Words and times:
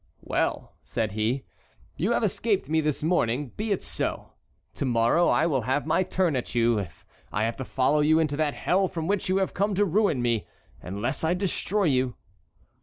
"Well!" 0.23 0.73
said 0.83 1.11
he, 1.11 1.43
"you 1.95 2.11
have 2.13 2.23
escaped 2.23 2.67
me 2.67 2.79
again 2.79 2.85
this 2.87 3.03
morning; 3.03 3.49
be 3.49 3.71
it 3.71 3.83
so. 3.83 4.31
To 4.73 4.83
morrow 4.85 5.27
I 5.27 5.45
will 5.45 5.61
have 5.61 5.85
my 5.85 6.01
turn 6.01 6.35
at 6.35 6.55
you 6.55 6.79
if 6.79 7.05
I 7.31 7.43
have 7.43 7.55
to 7.57 7.63
follow 7.63 7.99
you 7.99 8.17
into 8.17 8.35
that 8.35 8.55
hell 8.55 8.87
from 8.87 9.05
which 9.05 9.29
you 9.29 9.37
have 9.37 9.53
come 9.53 9.75
to 9.75 9.85
ruin 9.85 10.19
me, 10.19 10.47
unless 10.81 11.23
I 11.23 11.35
destroy 11.35 11.83
you." 11.83 12.15